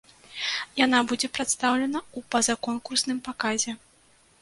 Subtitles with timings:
[0.85, 3.81] Яна будзе прадстаўлена ў пазаконкурсным паказе.